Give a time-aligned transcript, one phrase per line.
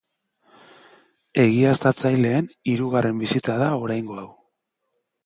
[1.43, 4.27] Egiaztatzaileen hirugarren bisita da oraingo hau.